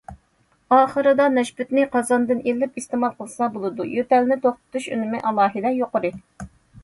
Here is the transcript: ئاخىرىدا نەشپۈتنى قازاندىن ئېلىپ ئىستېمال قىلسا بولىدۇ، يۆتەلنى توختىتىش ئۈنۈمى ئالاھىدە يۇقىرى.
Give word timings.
ئاخىرىدا 0.75 1.27
نەشپۈتنى 1.33 1.83
قازاندىن 1.95 2.41
ئېلىپ 2.51 2.79
ئىستېمال 2.81 3.13
قىلسا 3.19 3.49
بولىدۇ، 3.57 3.87
يۆتەلنى 3.97 4.37
توختىتىش 4.47 4.87
ئۈنۈمى 4.95 5.23
ئالاھىدە 5.31 5.73
يۇقىرى. 5.77 6.13